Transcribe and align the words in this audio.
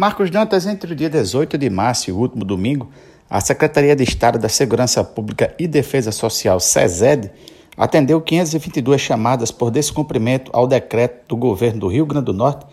Marcos 0.00 0.30
Dantas, 0.30 0.64
entre 0.66 0.94
o 0.94 0.96
dia 0.96 1.10
18 1.10 1.58
de 1.58 1.68
março 1.68 2.08
e 2.08 2.12
o 2.14 2.16
último 2.16 2.42
domingo, 2.42 2.88
a 3.28 3.38
Secretaria 3.38 3.94
de 3.94 4.02
Estado 4.02 4.38
da 4.38 4.48
Segurança 4.48 5.04
Pública 5.04 5.54
e 5.58 5.68
Defesa 5.68 6.10
Social, 6.10 6.58
SESED, 6.58 7.30
atendeu 7.76 8.18
522 8.18 8.98
chamadas 8.98 9.50
por 9.50 9.70
descumprimento 9.70 10.50
ao 10.54 10.66
decreto 10.66 11.28
do 11.28 11.36
governo 11.36 11.80
do 11.80 11.88
Rio 11.88 12.06
Grande 12.06 12.24
do 12.24 12.32
Norte 12.32 12.64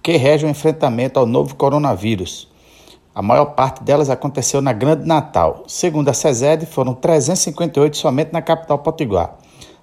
que 0.00 0.16
rege 0.16 0.46
o 0.46 0.48
enfrentamento 0.48 1.18
ao 1.18 1.26
novo 1.26 1.56
coronavírus. 1.56 2.48
A 3.12 3.20
maior 3.20 3.46
parte 3.46 3.82
delas 3.82 4.08
aconteceu 4.08 4.62
na 4.62 4.72
Grande 4.72 5.04
Natal. 5.04 5.64
Segundo 5.66 6.08
a 6.08 6.14
SESED, 6.14 6.66
foram 6.66 6.94
358 6.94 7.96
somente 7.96 8.32
na 8.32 8.40
capital 8.40 8.78
potiguar. 8.78 9.36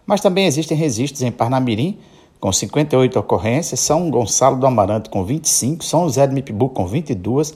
Mas 0.05 0.21
também 0.21 0.45
existem 0.45 0.77
registros 0.77 1.21
em 1.21 1.33
Parnamirim, 1.33 1.99
com 2.43 2.51
58 2.51 3.17
ocorrências, 3.17 3.79
São 3.79 4.11
Gonçalo 4.11 4.57
do 4.57 4.67
Amaranto 4.67 5.09
com 5.09 5.23
25, 5.23 5.81
São 5.81 6.03
José 6.03 6.27
de 6.27 6.33
Mipibu 6.33 6.67
com 6.67 6.85
22, 6.85 7.55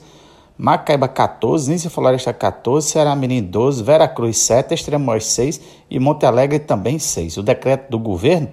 Macaíba 0.56 1.06
14, 1.06 1.70
Nícia 1.70 1.90
Floresta 1.90 2.32
14, 2.32 2.88
Ceará 2.88 3.14
Mirim 3.14 3.42
12, 3.42 3.82
Vera 3.82 4.08
Cruz 4.08 4.38
7, 4.38 4.72
Extremóis 4.72 5.26
6 5.26 5.60
e 5.90 6.00
Monte 6.00 6.24
Alegre 6.24 6.58
também 6.58 6.98
6. 6.98 7.36
O 7.36 7.42
decreto 7.42 7.90
do 7.90 7.98
governo 7.98 8.48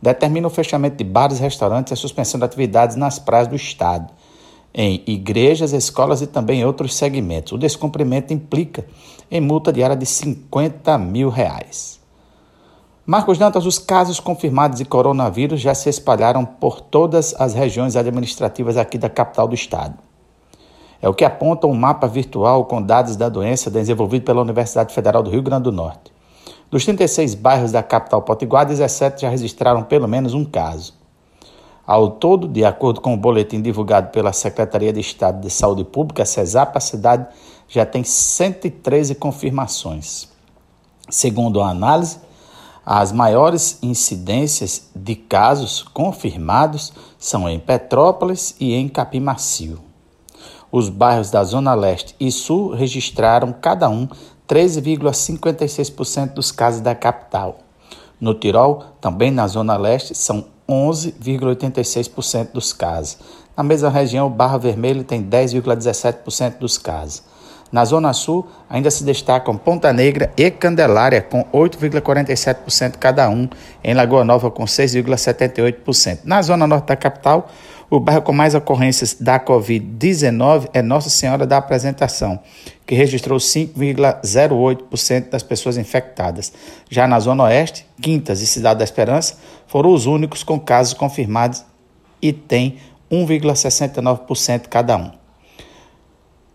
determina 0.00 0.46
o 0.46 0.50
fechamento 0.50 0.96
de 0.96 1.02
bares, 1.02 1.40
restaurantes 1.40 1.90
e 1.90 1.94
a 1.94 1.96
suspensão 1.96 2.38
de 2.38 2.44
atividades 2.44 2.94
nas 2.94 3.18
praias 3.18 3.48
do 3.48 3.56
estado, 3.56 4.12
em 4.72 5.02
igrejas, 5.08 5.72
escolas 5.72 6.22
e 6.22 6.28
também 6.28 6.64
outros 6.64 6.94
segmentos. 6.94 7.52
O 7.54 7.58
descumprimento 7.58 8.32
implica 8.32 8.86
em 9.28 9.40
multa 9.40 9.72
diária 9.72 9.96
de 9.96 10.06
50 10.06 10.96
mil 10.98 11.30
reais. 11.30 11.99
Marcos 13.10 13.38
Dantas, 13.38 13.66
os 13.66 13.76
casos 13.76 14.20
confirmados 14.20 14.78
de 14.78 14.84
coronavírus 14.84 15.60
já 15.60 15.74
se 15.74 15.88
espalharam 15.88 16.44
por 16.44 16.80
todas 16.80 17.34
as 17.40 17.54
regiões 17.54 17.96
administrativas 17.96 18.76
aqui 18.76 18.96
da 18.96 19.10
capital 19.10 19.48
do 19.48 19.54
estado. 19.56 19.98
É 21.02 21.08
o 21.08 21.12
que 21.12 21.24
aponta 21.24 21.66
um 21.66 21.74
mapa 21.74 22.06
virtual 22.06 22.66
com 22.66 22.80
dados 22.80 23.16
da 23.16 23.28
doença 23.28 23.68
desenvolvido 23.68 24.24
pela 24.24 24.40
Universidade 24.40 24.94
Federal 24.94 25.24
do 25.24 25.30
Rio 25.30 25.42
Grande 25.42 25.64
do 25.64 25.72
Norte. 25.72 26.12
Dos 26.70 26.84
36 26.84 27.34
bairros 27.34 27.72
da 27.72 27.82
capital 27.82 28.22
potiguar, 28.22 28.64
17 28.64 29.22
já 29.22 29.28
registraram 29.28 29.82
pelo 29.82 30.06
menos 30.06 30.32
um 30.32 30.44
caso. 30.44 30.94
Ao 31.84 32.10
todo, 32.10 32.46
de 32.46 32.64
acordo 32.64 33.00
com 33.00 33.12
o 33.12 33.16
boletim 33.16 33.60
divulgado 33.60 34.12
pela 34.12 34.32
Secretaria 34.32 34.92
de 34.92 35.00
Estado 35.00 35.40
de 35.40 35.50
Saúde 35.50 35.82
Pública, 35.82 36.24
CESAP, 36.24 36.76
a 36.76 36.80
cidade 36.80 37.26
já 37.66 37.84
tem 37.84 38.04
113 38.04 39.16
confirmações. 39.16 40.28
Segundo 41.08 41.60
a 41.60 41.70
análise, 41.70 42.29
as 42.92 43.12
maiores 43.12 43.78
incidências 43.84 44.90
de 44.96 45.14
casos 45.14 45.80
confirmados 45.80 46.92
são 47.16 47.48
em 47.48 47.56
Petrópolis 47.56 48.56
e 48.58 48.74
em 48.74 48.88
Capimacio. 48.88 49.78
Os 50.72 50.88
bairros 50.88 51.30
da 51.30 51.44
Zona 51.44 51.72
Leste 51.72 52.16
e 52.18 52.32
Sul 52.32 52.74
registraram 52.74 53.52
cada 53.52 53.88
um 53.88 54.08
13,56% 54.48 56.32
dos 56.34 56.50
casos 56.50 56.80
da 56.80 56.92
capital. 56.92 57.58
No 58.20 58.34
Tirol, 58.34 58.82
também 59.00 59.30
na 59.30 59.46
Zona 59.46 59.76
Leste, 59.76 60.12
são 60.12 60.46
11,86% 60.68 62.50
dos 62.50 62.72
casos. 62.72 63.18
Na 63.56 63.62
mesma 63.62 63.88
região, 63.88 64.26
o 64.26 64.30
Barra 64.30 64.58
Vermelho 64.58 65.04
tem 65.04 65.22
10,17% 65.22 66.58
dos 66.58 66.76
casos. 66.76 67.22
Na 67.70 67.84
Zona 67.84 68.12
Sul, 68.12 68.46
ainda 68.68 68.90
se 68.90 69.04
destacam 69.04 69.56
Ponta 69.56 69.92
Negra 69.92 70.32
e 70.36 70.50
Candelária, 70.50 71.22
com 71.22 71.44
8,47% 71.52 72.96
cada 72.98 73.28
um, 73.30 73.48
em 73.82 73.94
Lagoa 73.94 74.24
Nova, 74.24 74.50
com 74.50 74.64
6,78%. 74.64 76.20
Na 76.24 76.42
Zona 76.42 76.66
Norte 76.66 76.86
da 76.86 76.96
capital, 76.96 77.48
o 77.88 77.98
bairro 77.98 78.22
com 78.22 78.32
mais 78.32 78.54
ocorrências 78.54 79.16
da 79.18 79.38
Covid-19 79.40 80.70
é 80.72 80.80
Nossa 80.80 81.10
Senhora 81.10 81.44
da 81.44 81.56
Apresentação, 81.56 82.38
que 82.86 82.94
registrou 82.94 83.38
5,08% 83.38 85.28
das 85.28 85.42
pessoas 85.42 85.76
infectadas. 85.76 86.52
Já 86.88 87.08
na 87.08 87.18
Zona 87.18 87.44
Oeste, 87.44 87.84
Quintas 88.00 88.42
e 88.42 88.46
Cidade 88.46 88.78
da 88.78 88.84
Esperança 88.84 89.36
foram 89.66 89.92
os 89.92 90.06
únicos 90.06 90.44
com 90.44 90.58
casos 90.58 90.94
confirmados 90.94 91.64
e 92.22 92.32
tem 92.32 92.78
1,69% 93.10 94.68
cada 94.68 94.96
um. 94.96 95.19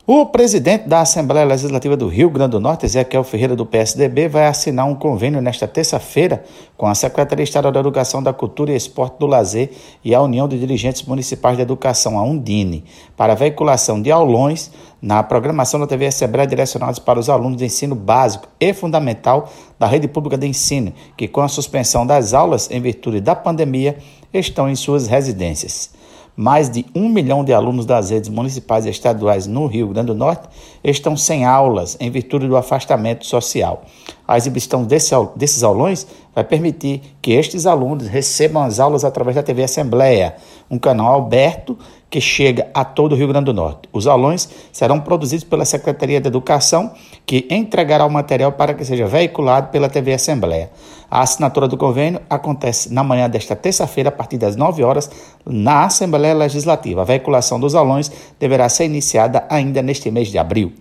O 0.08 0.24
presidente 0.28 0.88
da 0.88 1.02
Assembleia 1.02 1.48
Legislativa 1.48 1.98
do 1.98 2.08
Rio 2.08 2.30
Grande 2.30 2.52
do 2.52 2.60
Norte, 2.60 2.86
Ezequiel 2.86 3.24
Ferreira, 3.24 3.56
do 3.56 3.66
PSDB, 3.66 4.28
vai 4.28 4.46
assinar 4.46 4.86
um 4.86 4.94
convênio 4.94 5.42
nesta 5.42 5.68
terça-feira 5.68 6.44
com 6.78 6.86
a 6.86 6.94
Secretaria 6.94 7.44
Estadual 7.44 7.72
da 7.72 7.80
Educação, 7.80 8.22
da 8.22 8.32
Cultura 8.32 8.72
e 8.72 8.76
Esporte 8.76 9.18
do 9.18 9.26
Lazer 9.26 9.72
e 10.04 10.14
a 10.14 10.22
União 10.22 10.48
de 10.48 10.60
Dirigentes 10.60 11.02
Municipais 11.02 11.58
de 11.58 11.64
Educação, 11.64 12.20
a 12.20 12.24
Undine, 12.24 12.84
para 13.18 13.34
a 13.34 13.36
veiculação 13.36 14.00
de 14.00 14.12
aulões 14.12 14.72
na 15.02 15.24
programação 15.24 15.80
da 15.80 15.88
TV 15.88 16.06
Assembleia 16.06 16.48
direcionados 16.48 17.00
para 17.00 17.20
os 17.20 17.28
alunos 17.28 17.58
de 17.58 17.66
ensino 17.66 17.96
básico 17.96 18.48
e 18.60 18.76
fundamental 18.76 19.52
da 19.80 19.88
rede 19.88 20.08
pública 20.08 20.38
de 20.38 20.46
ensino, 20.46 20.94
que 21.18 21.28
com 21.28 21.42
a 21.42 21.48
suspensão 21.48 22.06
das 22.06 22.32
aulas 22.32 22.70
em 22.70 22.80
virtude 22.80 23.20
da 23.20 23.34
pandemia 23.34 23.98
estão 24.32 24.70
em 24.70 24.76
suas 24.76 25.08
residências 25.08 25.96
mais 26.36 26.70
de 26.70 26.86
um 26.94 27.08
milhão 27.08 27.44
de 27.44 27.54
alunos 27.54 27.86
das 27.86 28.10
redes 28.10 28.30
municipais 28.30 28.86
e 28.86 28.90
estaduais 28.90 29.48
no 29.48 29.68
Rio 29.68 29.88
Grande 29.88 30.08
do 30.08 30.16
Norte 30.16 30.48
estão 30.84 31.16
sem 31.16 31.46
aulas 31.46 31.96
em 32.00 32.12
virtude 32.12 32.48
do 32.48 32.58
afastamento 32.58 33.26
social. 33.26 33.84
A 34.28 34.38
exibição 34.38 34.84
desse, 34.84 35.14
desses 35.36 35.64
aulões 35.64 36.08
vai 36.34 36.44
permitir 36.44 37.02
que 37.22 37.32
estes 37.32 37.66
alunos 37.66 38.08
recebam 38.08 38.64
as 38.64 38.80
aulas 38.80 39.06
através 39.06 39.36
da 39.36 39.44
TV 39.44 39.64
Assembleia, 39.64 40.36
um 40.70 40.78
canal 40.78 41.16
aberto 41.16 41.78
que 42.10 42.20
chega 42.20 42.68
a 42.74 42.84
todo 42.84 43.12
o 43.14 43.16
Rio 43.16 43.28
Grande 43.28 43.46
do 43.46 43.54
Norte. 43.54 43.90
Os 43.92 44.08
aulões 44.08 44.50
serão 44.72 45.00
produzidos 45.00 45.44
pela 45.44 45.66
Secretaria 45.66 46.20
de 46.20 46.28
Educação, 46.28 46.92
que 47.26 47.48
entregará 47.50 48.06
o 48.06 48.10
material 48.10 48.54
para 48.54 48.74
que 48.74 48.84
seja 48.84 49.06
veiculado 49.06 49.70
pela 49.70 49.90
TV 49.90 50.14
Assembleia. 50.14 50.72
A 51.10 51.22
assinatura 51.22 51.68
do 51.68 51.78
convênio 51.78 52.22
acontece 52.30 52.92
na 52.92 53.04
manhã 53.04 53.30
desta 53.30 53.56
terça-feira, 53.56 54.10
a 54.10 54.12
partir 54.12 54.38
das 54.38 54.56
9 54.56 54.84
horas, 54.84 55.10
na 55.46 55.86
Assembleia 55.86 56.34
Legislativa. 56.34 57.02
A 57.02 57.06
veiculação 57.06 57.60
dos 57.60 57.76
aulões 57.76 58.12
deverá 58.40 58.68
ser 58.70 58.86
iniciada 58.86 59.46
ainda 59.50 59.82
neste 59.82 60.10
mês 60.10 60.30
de 60.30 60.38
abril. 60.38 60.74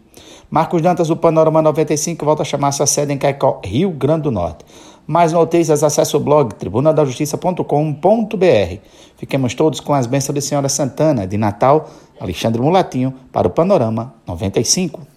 Marcos 0.50 0.82
Dantas, 0.82 1.08
do 1.08 1.16
Panorama 1.16 1.62
95, 1.62 2.24
volta 2.24 2.42
a 2.42 2.44
chamar 2.44 2.72
sua 2.72 2.86
sede 2.86 3.12
em 3.12 3.18
Caicó, 3.18 3.60
Rio 3.64 3.90
Grande 3.90 4.22
do 4.22 4.30
Norte. 4.30 4.64
Mais 5.06 5.32
notícias, 5.32 5.82
acesse 5.82 6.16
o 6.16 6.20
blog 6.20 6.54
tribunadajustiça.com.br. 6.54 8.78
Fiquemos 9.16 9.54
todos 9.54 9.80
com 9.80 9.92
as 9.92 10.06
bênçãos 10.06 10.34
de 10.34 10.40
Senhora 10.40 10.68
Santana, 10.68 11.26
de 11.26 11.36
Natal, 11.36 11.90
Alexandre 12.18 12.60
Mulatinho, 12.60 13.12
para 13.32 13.46
o 13.46 13.50
Panorama 13.50 14.14
95. 14.26 15.13